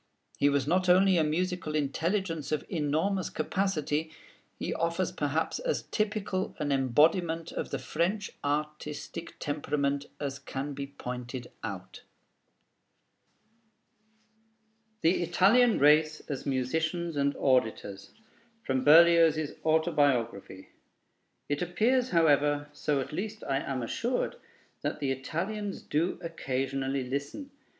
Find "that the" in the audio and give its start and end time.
24.81-25.11